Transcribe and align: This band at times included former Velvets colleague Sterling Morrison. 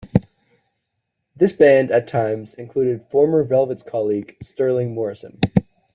This 1.35 1.51
band 1.51 1.91
at 1.91 2.07
times 2.07 2.55
included 2.55 3.05
former 3.11 3.43
Velvets 3.43 3.83
colleague 3.83 4.35
Sterling 4.41 4.95
Morrison. 4.95 5.39